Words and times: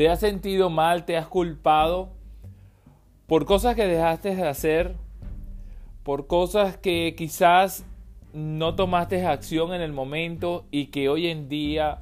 ¿Te 0.00 0.08
has 0.08 0.20
sentido 0.20 0.70
mal? 0.70 1.04
¿Te 1.04 1.18
has 1.18 1.26
culpado 1.26 2.08
por 3.26 3.44
cosas 3.44 3.76
que 3.76 3.86
dejaste 3.86 4.34
de 4.34 4.48
hacer? 4.48 4.96
¿Por 6.04 6.26
cosas 6.26 6.78
que 6.78 7.14
quizás 7.18 7.84
no 8.32 8.76
tomaste 8.76 9.26
acción 9.26 9.74
en 9.74 9.82
el 9.82 9.92
momento 9.92 10.64
y 10.70 10.86
que 10.86 11.10
hoy 11.10 11.26
en 11.26 11.50
día 11.50 11.98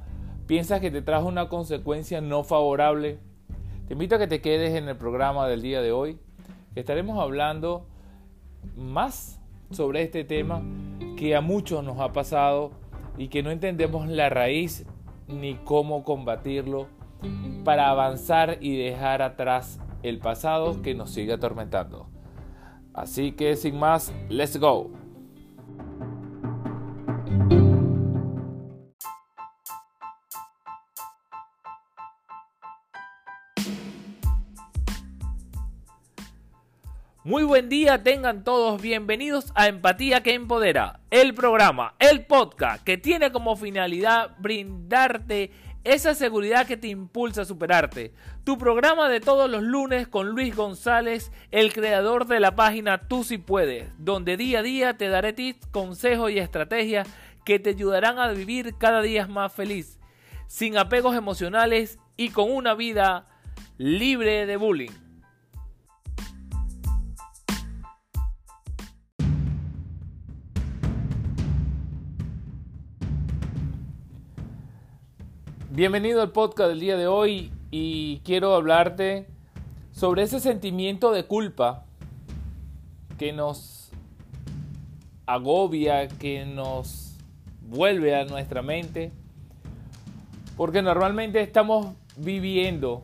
piensas 0.47 0.79
que 0.79 0.91
te 0.91 1.01
trajo 1.01 1.27
una 1.27 1.49
consecuencia 1.49 2.21
no 2.21 2.45
favorable? 2.45 3.19
Te 3.89 3.95
invito 3.95 4.15
a 4.15 4.19
que 4.19 4.27
te 4.27 4.39
quedes 4.39 4.75
en 4.75 4.87
el 4.87 4.95
programa 4.95 5.45
del 5.49 5.61
día 5.61 5.81
de 5.81 5.91
hoy, 5.91 6.19
estaremos 6.75 7.19
hablando 7.19 7.85
más 8.77 9.41
sobre 9.71 10.03
este 10.03 10.23
tema 10.23 10.61
que 11.17 11.35
a 11.35 11.41
muchos 11.41 11.83
nos 11.83 11.99
ha 11.99 12.13
pasado 12.13 12.71
y 13.17 13.27
que 13.27 13.43
no 13.43 13.51
entendemos 13.51 14.07
la 14.07 14.29
raíz 14.29 14.85
ni 15.27 15.55
cómo 15.55 16.05
combatirlo 16.05 16.97
para 17.63 17.89
avanzar 17.89 18.57
y 18.61 18.77
dejar 18.77 19.21
atrás 19.21 19.79
el 20.03 20.19
pasado 20.19 20.81
que 20.81 20.95
nos 20.95 21.11
sigue 21.11 21.33
atormentando. 21.33 22.09
Así 22.93 23.31
que 23.33 23.55
sin 23.55 23.77
más, 23.77 24.13
let's 24.29 24.57
go. 24.57 24.91
Muy 37.29 37.43
buen 37.43 37.69
día, 37.69 38.01
tengan 38.01 38.43
todos 38.43 38.81
bienvenidos 38.81 39.51
a 39.53 39.67
Empatía 39.67 40.23
que 40.23 40.33
Empodera, 40.33 41.01
el 41.11 41.35
programa, 41.35 41.93
el 41.99 42.25
podcast 42.25 42.83
que 42.83 42.97
tiene 42.97 43.31
como 43.31 43.55
finalidad 43.55 44.35
brindarte 44.39 45.51
esa 45.83 46.13
seguridad 46.13 46.67
que 46.67 46.77
te 46.77 46.87
impulsa 46.87 47.43
a 47.43 47.45
superarte. 47.45 48.13
Tu 48.43 48.57
programa 48.57 49.09
de 49.09 49.19
todos 49.19 49.49
los 49.49 49.63
lunes 49.63 50.07
con 50.07 50.29
Luis 50.29 50.55
González, 50.55 51.31
el 51.51 51.73
creador 51.73 52.27
de 52.27 52.39
la 52.39 52.55
página 52.55 53.07
Tú 53.07 53.23
si 53.23 53.37
puedes, 53.37 53.89
donde 53.97 54.37
día 54.37 54.59
a 54.59 54.63
día 54.63 54.97
te 54.97 55.07
daré 55.07 55.33
tips, 55.33 55.67
consejos 55.67 56.31
y 56.31 56.39
estrategias 56.39 57.07
que 57.45 57.59
te 57.59 57.71
ayudarán 57.71 58.19
a 58.19 58.31
vivir 58.31 58.75
cada 58.77 59.01
día 59.01 59.25
más 59.27 59.53
feliz, 59.53 59.99
sin 60.47 60.77
apegos 60.77 61.15
emocionales 61.15 61.99
y 62.17 62.29
con 62.29 62.51
una 62.51 62.73
vida 62.73 63.27
libre 63.77 64.45
de 64.45 64.57
bullying. 64.57 65.08
Bienvenido 75.71 76.23
al 76.23 76.31
podcast 76.31 76.69
del 76.69 76.79
día 76.79 76.97
de 76.97 77.05
hoy 77.05 77.51
y 77.69 78.21
quiero 78.25 78.55
hablarte 78.55 79.27
sobre 79.91 80.23
ese 80.23 80.39
sentimiento 80.39 81.11
de 81.11 81.25
culpa 81.25 81.85
que 83.19 83.33
nos 83.33 83.91
agobia, 85.27 86.07
que 86.07 86.43
nos 86.43 87.15
vuelve 87.61 88.15
a 88.15 88.25
nuestra 88.25 88.63
mente, 88.63 89.11
porque 90.57 90.81
normalmente 90.81 91.39
estamos 91.39 91.93
viviendo 92.17 93.03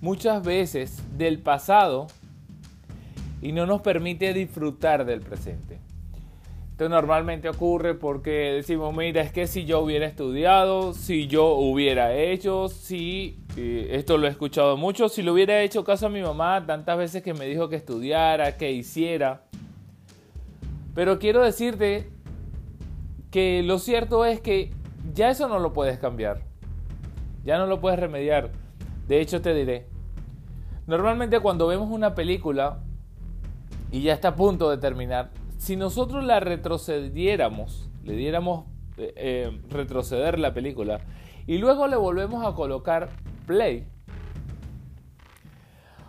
muchas 0.00 0.42
veces 0.44 1.00
del 1.16 1.38
pasado 1.38 2.08
y 3.40 3.52
no 3.52 3.66
nos 3.66 3.82
permite 3.82 4.34
disfrutar 4.34 5.04
del 5.04 5.20
presente. 5.20 5.69
Normalmente 6.88 7.48
ocurre 7.48 7.94
porque 7.94 8.52
decimos, 8.52 8.96
mira, 8.96 9.20
es 9.20 9.32
que 9.32 9.46
si 9.46 9.66
yo 9.66 9.80
hubiera 9.80 10.06
estudiado, 10.06 10.94
si 10.94 11.26
yo 11.26 11.52
hubiera 11.54 12.14
hecho, 12.14 12.68
si, 12.68 13.44
esto 13.56 14.16
lo 14.16 14.26
he 14.26 14.30
escuchado 14.30 14.76
mucho, 14.78 15.10
si 15.10 15.22
lo 15.22 15.34
hubiera 15.34 15.60
hecho 15.60 15.84
caso 15.84 16.06
a 16.06 16.08
mi 16.08 16.22
mamá 16.22 16.64
tantas 16.64 16.96
veces 16.96 17.22
que 17.22 17.34
me 17.34 17.44
dijo 17.44 17.68
que 17.68 17.76
estudiara, 17.76 18.56
que 18.56 18.72
hiciera. 18.72 19.44
Pero 20.94 21.18
quiero 21.18 21.42
decirte 21.42 22.10
que 23.30 23.62
lo 23.62 23.78
cierto 23.78 24.24
es 24.24 24.40
que 24.40 24.72
ya 25.12 25.30
eso 25.30 25.48
no 25.48 25.58
lo 25.58 25.72
puedes 25.72 25.98
cambiar. 25.98 26.42
Ya 27.44 27.58
no 27.58 27.66
lo 27.66 27.80
puedes 27.80 27.98
remediar. 27.98 28.50
De 29.06 29.20
hecho, 29.20 29.42
te 29.42 29.54
diré. 29.54 29.86
Normalmente 30.86 31.40
cuando 31.40 31.66
vemos 31.66 31.90
una 31.90 32.14
película 32.14 32.78
y 33.92 34.02
ya 34.02 34.14
está 34.14 34.28
a 34.28 34.36
punto 34.36 34.70
de 34.70 34.78
terminar, 34.78 35.30
si 35.60 35.76
nosotros 35.76 36.24
la 36.24 36.40
retrocediéramos, 36.40 37.90
le 38.02 38.14
diéramos 38.14 38.64
eh, 38.96 39.12
eh, 39.14 39.60
retroceder 39.68 40.38
la 40.38 40.54
película 40.54 41.02
y 41.46 41.58
luego 41.58 41.86
le 41.86 41.96
volvemos 41.96 42.46
a 42.46 42.54
colocar 42.54 43.10
play, 43.46 43.86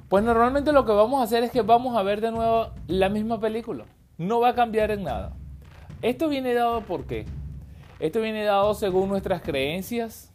pues 0.08 0.24
normalmente 0.24 0.72
lo 0.72 0.86
que 0.86 0.94
vamos 0.94 1.20
a 1.20 1.24
hacer 1.24 1.44
es 1.44 1.52
que 1.52 1.64
vamos 1.64 1.98
a 1.98 2.02
ver 2.02 2.22
de 2.22 2.32
nuevo 2.32 2.70
la 2.88 3.10
misma 3.10 3.42
película. 3.42 3.84
No 4.18 4.40
va 4.40 4.50
a 4.50 4.56
cambiar 4.56 4.90
en 4.90 5.04
nada. 5.04 5.34
Esto 6.02 6.30
viene 6.30 6.54
dado 6.54 6.80
por 6.82 7.04
qué? 7.04 7.26
Esto 8.00 8.22
viene 8.22 8.46
dado 8.46 8.74
según 8.74 9.10
nuestras 9.10 9.42
creencias, 9.42 10.34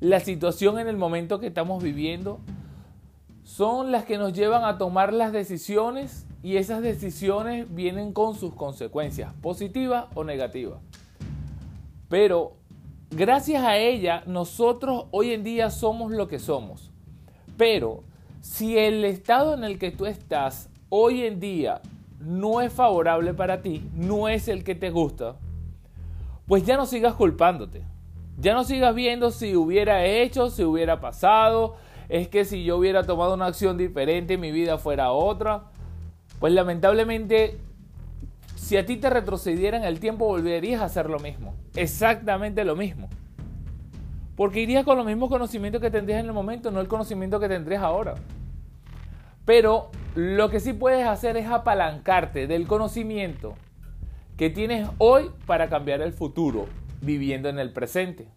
la 0.00 0.18
situación 0.18 0.80
en 0.80 0.88
el 0.88 0.96
momento 0.96 1.38
que 1.38 1.46
estamos 1.46 1.84
viviendo, 1.84 2.40
son 3.44 3.92
las 3.92 4.04
que 4.04 4.18
nos 4.18 4.32
llevan 4.32 4.64
a 4.64 4.76
tomar 4.76 5.12
las 5.12 5.32
decisiones 5.32 6.27
y 6.42 6.56
esas 6.56 6.82
decisiones 6.82 7.66
vienen 7.74 8.12
con 8.12 8.34
sus 8.34 8.54
consecuencias, 8.54 9.32
positivas 9.42 10.06
o 10.14 10.24
negativas. 10.24 10.78
Pero 12.08 12.54
gracias 13.10 13.64
a 13.64 13.76
ella 13.76 14.22
nosotros 14.26 15.06
hoy 15.10 15.32
en 15.32 15.44
día 15.44 15.70
somos 15.70 16.12
lo 16.12 16.28
que 16.28 16.38
somos. 16.38 16.90
Pero 17.56 18.04
si 18.40 18.78
el 18.78 19.04
estado 19.04 19.54
en 19.54 19.64
el 19.64 19.78
que 19.78 19.90
tú 19.90 20.06
estás 20.06 20.70
hoy 20.88 21.22
en 21.24 21.40
día 21.40 21.82
no 22.20 22.60
es 22.60 22.72
favorable 22.72 23.34
para 23.34 23.62
ti, 23.62 23.88
no 23.94 24.28
es 24.28 24.48
el 24.48 24.64
que 24.64 24.74
te 24.74 24.90
gusta, 24.90 25.36
pues 26.46 26.64
ya 26.64 26.76
no 26.76 26.86
sigas 26.86 27.14
culpándote. 27.14 27.82
Ya 28.40 28.54
no 28.54 28.62
sigas 28.62 28.94
viendo 28.94 29.32
si 29.32 29.56
hubiera 29.56 30.04
hecho, 30.06 30.48
si 30.50 30.62
hubiera 30.62 31.00
pasado, 31.00 31.76
es 32.08 32.28
que 32.28 32.44
si 32.44 32.62
yo 32.64 32.76
hubiera 32.76 33.04
tomado 33.04 33.34
una 33.34 33.46
acción 33.46 33.76
diferente 33.76 34.38
mi 34.38 34.52
vida 34.52 34.78
fuera 34.78 35.10
otra. 35.10 35.64
Pues 36.38 36.52
lamentablemente, 36.52 37.58
si 38.54 38.76
a 38.76 38.86
ti 38.86 38.96
te 38.96 39.10
retrocedieran 39.10 39.84
el 39.84 39.98
tiempo, 40.00 40.26
volverías 40.26 40.80
a 40.80 40.84
hacer 40.84 41.10
lo 41.10 41.18
mismo. 41.18 41.54
Exactamente 41.74 42.64
lo 42.64 42.76
mismo. 42.76 43.08
Porque 44.36 44.60
irías 44.60 44.84
con 44.84 44.96
los 44.96 45.06
mismos 45.06 45.30
conocimientos 45.30 45.80
que 45.80 45.90
tendrías 45.90 46.20
en 46.20 46.26
el 46.26 46.32
momento, 46.32 46.70
no 46.70 46.80
el 46.80 46.86
conocimiento 46.86 47.40
que 47.40 47.48
tendrías 47.48 47.82
ahora. 47.82 48.14
Pero 49.44 49.90
lo 50.14 50.50
que 50.50 50.60
sí 50.60 50.72
puedes 50.72 51.06
hacer 51.06 51.36
es 51.36 51.48
apalancarte 51.48 52.46
del 52.46 52.66
conocimiento 52.66 53.54
que 54.36 54.50
tienes 54.50 54.88
hoy 54.98 55.30
para 55.46 55.68
cambiar 55.68 56.00
el 56.02 56.12
futuro, 56.12 56.66
viviendo 57.00 57.48
en 57.48 57.58
el 57.58 57.72
presente. 57.72 58.28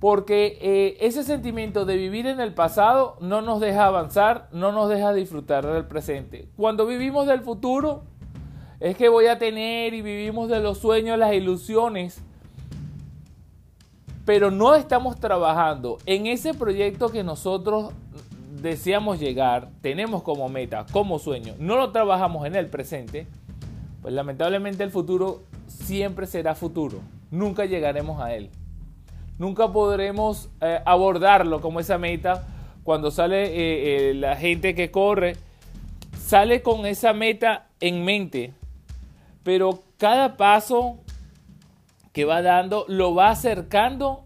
Porque 0.00 0.58
eh, 0.62 0.96
ese 1.00 1.22
sentimiento 1.22 1.84
de 1.84 1.96
vivir 1.96 2.26
en 2.26 2.40
el 2.40 2.54
pasado 2.54 3.18
no 3.20 3.42
nos 3.42 3.60
deja 3.60 3.84
avanzar, 3.84 4.48
no 4.50 4.72
nos 4.72 4.88
deja 4.88 5.12
disfrutar 5.12 5.66
del 5.66 5.84
presente. 5.84 6.48
Cuando 6.56 6.86
vivimos 6.86 7.26
del 7.26 7.42
futuro, 7.42 8.04
es 8.80 8.96
que 8.96 9.10
voy 9.10 9.26
a 9.26 9.38
tener 9.38 9.92
y 9.92 10.00
vivimos 10.00 10.48
de 10.48 10.60
los 10.60 10.78
sueños, 10.78 11.18
las 11.18 11.34
ilusiones, 11.34 12.22
pero 14.24 14.50
no 14.50 14.74
estamos 14.74 15.20
trabajando 15.20 15.98
en 16.06 16.26
ese 16.26 16.54
proyecto 16.54 17.10
que 17.10 17.22
nosotros 17.22 17.92
deseamos 18.62 19.20
llegar, 19.20 19.68
tenemos 19.82 20.22
como 20.22 20.48
meta, 20.48 20.86
como 20.92 21.18
sueño, 21.18 21.54
no 21.58 21.76
lo 21.76 21.92
trabajamos 21.92 22.46
en 22.46 22.56
el 22.56 22.68
presente, 22.68 23.26
pues 24.00 24.14
lamentablemente 24.14 24.82
el 24.82 24.90
futuro 24.90 25.42
siempre 25.66 26.26
será 26.26 26.54
futuro, 26.54 27.00
nunca 27.30 27.66
llegaremos 27.66 28.20
a 28.22 28.34
él 28.34 28.50
nunca 29.40 29.72
podremos 29.72 30.50
eh, 30.60 30.80
abordarlo 30.84 31.62
como 31.62 31.80
esa 31.80 31.96
meta. 31.96 32.46
Cuando 32.84 33.10
sale 33.10 33.46
eh, 33.46 34.10
eh, 34.10 34.14
la 34.14 34.36
gente 34.36 34.74
que 34.74 34.90
corre, 34.90 35.36
sale 36.16 36.62
con 36.62 36.84
esa 36.84 37.14
meta 37.14 37.66
en 37.80 38.04
mente, 38.04 38.52
pero 39.42 39.82
cada 39.96 40.36
paso 40.36 40.98
que 42.12 42.26
va 42.26 42.42
dando 42.42 42.84
lo 42.86 43.14
va 43.14 43.30
acercando 43.30 44.24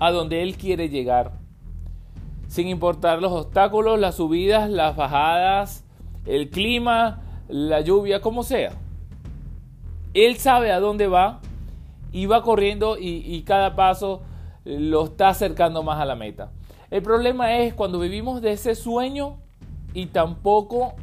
a 0.00 0.10
donde 0.10 0.42
él 0.42 0.56
quiere 0.56 0.88
llegar, 0.88 1.32
sin 2.46 2.68
importar 2.68 3.20
los 3.20 3.32
obstáculos, 3.32 3.98
las 3.98 4.14
subidas, 4.14 4.70
las 4.70 4.96
bajadas, 4.96 5.84
el 6.24 6.48
clima, 6.48 7.22
la 7.48 7.82
lluvia, 7.82 8.22
como 8.22 8.42
sea. 8.42 8.72
Él 10.14 10.38
sabe 10.38 10.72
a 10.72 10.80
dónde 10.80 11.06
va 11.06 11.40
y 12.12 12.24
va 12.24 12.42
corriendo 12.42 12.96
y 12.98 13.42
cada 13.42 13.76
paso 13.76 14.22
lo 14.68 15.04
está 15.04 15.28
acercando 15.28 15.82
más 15.82 15.98
a 15.98 16.04
la 16.04 16.14
meta. 16.14 16.50
El 16.90 17.02
problema 17.02 17.58
es 17.58 17.74
cuando 17.74 17.98
vivimos 17.98 18.42
de 18.42 18.52
ese 18.52 18.74
sueño 18.74 19.38
y 19.94 20.06
tampoco 20.06 20.94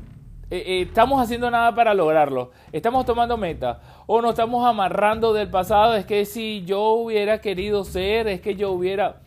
eh, 0.52 0.64
eh, 0.66 0.82
estamos 0.82 1.20
haciendo 1.20 1.50
nada 1.50 1.74
para 1.74 1.94
lograrlo. 1.96 2.52
Estamos 2.72 3.06
tomando 3.06 3.38
meta 3.38 3.82
o 4.06 4.22
nos 4.22 4.32
estamos 4.32 4.66
amarrando 4.66 5.34
del 5.34 5.50
pasado. 5.50 5.96
Es 5.96 6.06
que 6.06 6.26
si 6.26 6.64
yo 6.66 6.92
hubiera 6.92 7.42
querido 7.42 7.84
ser, 7.84 8.28
es 8.28 8.42
que 8.42 8.56
yo 8.56 8.72
hubiera... 8.72 9.22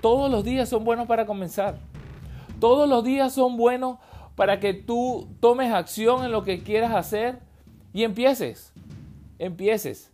todos 0.00 0.30
los 0.30 0.42
días 0.42 0.68
son 0.68 0.84
buenos 0.84 1.06
para 1.06 1.26
comenzar. 1.26 1.76
Todos 2.60 2.88
los 2.88 3.04
días 3.04 3.34
son 3.34 3.56
buenos 3.56 3.98
para 4.36 4.58
que 4.60 4.72
tú 4.72 5.28
tomes 5.40 5.72
acción 5.72 6.24
en 6.24 6.32
lo 6.32 6.44
que 6.44 6.62
quieras 6.62 6.94
hacer 6.94 7.40
y 7.92 8.04
empieces. 8.04 8.72
Empieces. 9.38 10.11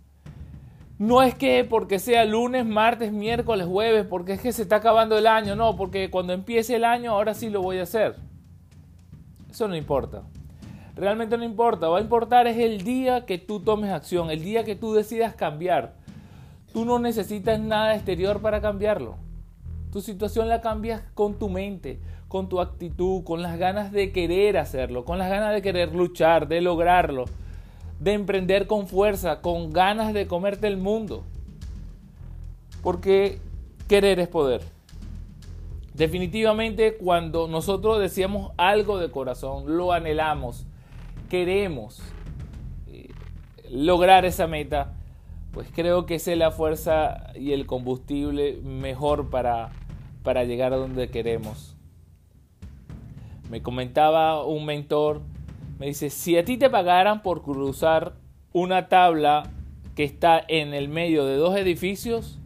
No 0.99 1.23
es 1.23 1.35
que 1.35 1.65
porque 1.65 2.01
sea 2.01 2.25
lunes, 2.25 2.67
martes, 2.67 3.13
miércoles, 3.13 3.67
jueves, 3.67 4.05
porque 4.05 4.33
es 4.33 4.41
que 4.41 4.53
se 4.53 4.63
está 4.63 4.77
acabando 4.77 5.17
el 5.17 5.29
año, 5.29 5.55
no, 5.55 5.77
porque 5.77 6.11
cuando 6.11 6.33
empiece 6.33 6.75
el 6.75 6.85
año 6.85 7.13
ahora 7.13 7.35
sí 7.35 7.51
lo 7.51 7.63
voy 7.63 7.79
a 7.79 7.85
hacer. 7.85 8.17
Eso 9.49 9.69
no 9.69 9.77
importa. 9.77 10.23
Realmente 10.97 11.39
no 11.39 11.45
importa. 11.45 11.87
Va 11.89 11.99
a 11.99 12.03
importar 12.03 12.49
es 12.49 12.59
el 12.59 12.83
día 12.83 13.25
que 13.27 13.39
tú 13.39 13.61
tomes 13.61 13.91
acción, 13.91 14.31
el 14.31 14.43
día 14.43 14.65
que 14.65 14.75
tú 14.75 14.93
decidas 14.93 15.35
cambiar. 15.35 15.95
Tú 16.73 16.85
no 16.85 16.99
necesitas 16.99 17.61
nada 17.61 17.95
exterior 17.95 18.41
para 18.41 18.61
cambiarlo. 18.61 19.17
Tu 19.93 20.01
situación 20.01 20.49
la 20.49 20.61
cambias 20.61 21.03
con 21.15 21.39
tu 21.39 21.49
mente, 21.49 22.01
con 22.27 22.49
tu 22.49 22.61
actitud, 22.61 23.23
con 23.23 23.41
las 23.41 23.57
ganas 23.57 23.93
de 23.93 24.11
querer 24.11 24.59
hacerlo, 24.59 25.05
con 25.05 25.19
las 25.19 25.31
ganas 25.31 25.55
de 25.55 25.63
querer 25.63 25.95
luchar, 25.95 26.49
de 26.49 26.61
lograrlo, 26.61 27.25
de 28.01 28.13
emprender 28.13 28.67
con 28.67 28.87
fuerza, 28.87 29.41
con 29.41 29.73
ganas 29.73 30.15
de 30.15 30.27
comerte 30.27 30.67
el 30.67 30.77
mundo. 30.77 31.25
Porque 32.83 33.41
querer 33.89 34.21
es 34.21 34.29
poder. 34.29 34.63
Definitivamente 35.95 36.97
cuando 36.97 37.49
nosotros 37.49 37.99
decíamos 37.99 38.53
algo 38.57 38.99
de 38.99 39.11
corazón, 39.11 39.77
lo 39.77 39.93
anhelamos, 39.93 40.65
queremos 41.29 42.01
eh, 42.87 43.09
lograr 43.69 44.25
esa 44.25 44.47
meta, 44.47 44.95
pues 45.51 45.69
creo 45.75 46.07
que 46.07 46.15
esa 46.15 46.31
es 46.31 46.39
la 46.39 46.53
fuerza 46.53 47.33
y 47.35 47.53
el 47.53 47.67
combustible 47.67 48.61
mejor 48.63 49.29
para, 49.29 49.71
para 50.23 50.45
llegar 50.45 50.73
a 50.73 50.77
donde 50.77 51.09
queremos. 51.09 51.75
Me 53.51 53.61
comentaba 53.61 54.45
un 54.45 54.67
mentor, 54.67 55.23
me 55.79 55.87
dice, 55.87 56.11
si 56.11 56.37
a 56.37 56.45
ti 56.45 56.57
te 56.57 56.71
pagaran 56.71 57.23
por 57.23 57.43
cruzar 57.43 58.15
una 58.53 58.89
tabla 58.89 59.51
que 59.95 60.05
está 60.05 60.43
en 60.49 60.75
el 60.75 60.89
medio 60.89 61.25
de 61.25 61.37
dos 61.37 61.57
edificios, 61.57 62.39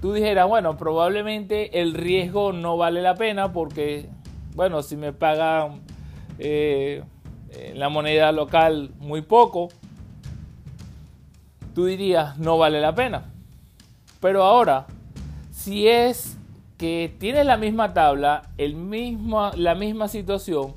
tú 0.00 0.12
dijeras, 0.12 0.48
bueno, 0.48 0.76
probablemente 0.76 1.80
el 1.80 1.94
riesgo 1.94 2.52
no 2.52 2.76
vale 2.76 3.00
la 3.02 3.14
pena 3.14 3.52
porque, 3.52 4.08
bueno, 4.54 4.82
si 4.82 4.96
me 4.96 5.12
pagan 5.12 5.82
eh, 6.38 7.02
la 7.74 7.88
moneda 7.88 8.32
local 8.32 8.90
muy 8.98 9.22
poco, 9.22 9.68
tú 11.74 11.86
dirías, 11.86 12.38
no 12.38 12.58
vale 12.58 12.80
la 12.80 12.94
pena. 12.94 13.32
Pero 14.20 14.42
ahora, 14.42 14.86
si 15.50 15.88
es 15.88 16.36
que 16.78 17.14
tienes 17.18 17.46
la 17.46 17.56
misma 17.56 17.94
tabla, 17.94 18.50
el 18.58 18.74
mismo, 18.74 19.50
la 19.54 19.74
misma 19.74 20.08
situación, 20.08 20.74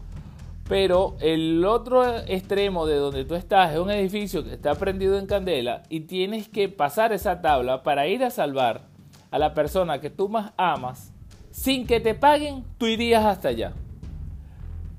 pero 0.67 1.15
el 1.19 1.63
otro 1.63 2.17
extremo 2.17 2.87
de 2.87 2.95
donde 2.95 3.23
tú 3.23 3.35
estás 3.35 3.73
es 3.73 3.79
un 3.79 3.91
edificio 3.91 4.43
que 4.43 4.53
está 4.53 4.73
prendido 4.75 5.17
en 5.19 5.27
candela 5.27 5.83
y 5.89 6.01
tienes 6.01 6.49
que 6.49 6.69
pasar 6.69 7.13
esa 7.13 7.41
tabla 7.41 7.83
para 7.83 8.07
ir 8.07 8.23
a 8.23 8.31
salvar 8.31 8.87
a 9.29 9.37
la 9.37 9.53
persona 9.53 9.99
que 9.99 10.09
tú 10.09 10.27
más 10.27 10.53
amas, 10.57 11.13
sin 11.51 11.85
que 11.85 11.99
te 11.99 12.15
paguen, 12.15 12.63
tú 12.77 12.87
irías 12.87 13.25
hasta 13.25 13.49
allá. 13.49 13.73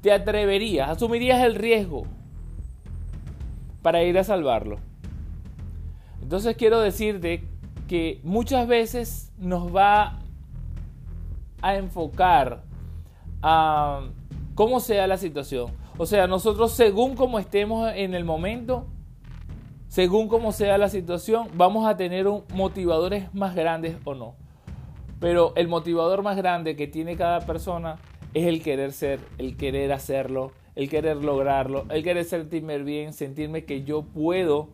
Te 0.02 0.12
atreverías, 0.12 0.88
asumirías 0.88 1.42
el 1.42 1.56
riesgo 1.56 2.04
para 3.82 4.04
ir 4.04 4.18
a 4.18 4.24
salvarlo. 4.24 4.78
Entonces 6.22 6.56
quiero 6.56 6.80
decirte 6.80 7.44
que 7.88 8.20
muchas 8.22 8.68
veces 8.68 9.32
nos 9.38 9.74
va 9.74 10.20
a 11.60 11.76
enfocar 11.76 12.62
a 13.42 14.02
cómo 14.56 14.80
sea 14.80 15.06
la 15.06 15.18
situación. 15.18 15.70
O 15.98 16.06
sea, 16.06 16.26
nosotros 16.26 16.72
según 16.72 17.14
como 17.14 17.38
estemos 17.38 17.92
en 17.94 18.14
el 18.14 18.24
momento, 18.24 18.86
según 19.86 20.26
cómo 20.26 20.50
sea 20.50 20.78
la 20.78 20.88
situación, 20.88 21.48
vamos 21.54 21.86
a 21.86 21.96
tener 21.96 22.26
un 22.26 22.42
motivadores 22.54 23.32
más 23.34 23.54
grandes 23.54 23.96
o 24.04 24.14
no. 24.14 24.34
Pero 25.20 25.52
el 25.56 25.68
motivador 25.68 26.22
más 26.22 26.36
grande 26.36 26.74
que 26.74 26.88
tiene 26.88 27.16
cada 27.16 27.40
persona 27.40 27.98
es 28.34 28.46
el 28.46 28.62
querer 28.62 28.92
ser, 28.92 29.20
el 29.38 29.56
querer 29.56 29.92
hacerlo, 29.92 30.52
el 30.74 30.88
querer 30.88 31.18
lograrlo, 31.18 31.84
el 31.90 32.02
querer 32.02 32.24
sentirme 32.24 32.78
bien, 32.78 33.12
sentirme 33.12 33.64
que 33.64 33.84
yo 33.84 34.02
puedo 34.02 34.68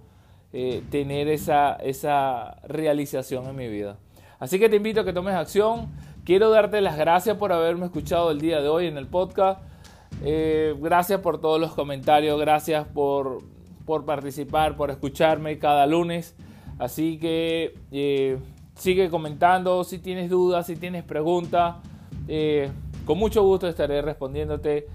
eh, 0.53 0.83
tener 0.91 1.27
esa, 1.27 1.75
esa 1.75 2.57
realización 2.69 3.49
en 3.49 3.57
mi 3.57 3.69
vida. 3.69 3.99
Así 4.39 4.61
que 4.61 4.69
te 4.69 4.77
invito 4.77 5.01
a 5.01 5.05
que 5.05 5.13
tomes 5.13 5.35
acción. 5.35 5.89
Quiero 6.25 6.51
darte 6.51 6.81
las 6.81 6.97
gracias 6.97 7.37
por 7.37 7.53
haberme 7.53 7.87
escuchado 7.87 8.31
el 8.31 8.41
día 8.41 8.61
de 8.61 8.69
hoy 8.69 8.87
en 8.87 8.97
el 8.97 9.09
podcast. 9.09 9.72
Eh, 10.25 10.75
gracias 10.81 11.21
por 11.21 11.41
todos 11.41 11.61
los 11.61 11.73
comentarios, 11.75 12.39
gracias 12.39 12.87
por, 12.87 13.39
por, 13.85 14.05
participar, 14.05 14.77
por 14.77 14.91
escucharme 14.91 15.59
cada 15.59 15.87
lunes. 15.87 16.37
Así 16.79 17.19
que 17.19 17.75
eh, 17.91 18.39
sigue 18.75 19.11
comentando 19.11 19.85
si 19.85 19.99
tienes 19.99 20.31
dudas, 20.31 20.67
si 20.67 20.77
tienes 20.77 21.05
preguntas. 21.05 21.77
con 23.05 23.19
mucho 23.19 23.43
gusto 23.43 23.69
estaré 23.69 24.03
respondiéndote. 24.03 24.87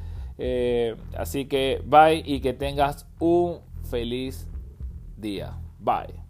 así 1.17 1.45
que 1.45 1.81
bye 1.85 2.23
y 2.25 2.39
que 2.41 2.53
tengas 2.53 3.07
un 3.19 3.59
feliz 3.89 4.47
día. 5.17 5.57
Bye. 5.79 6.26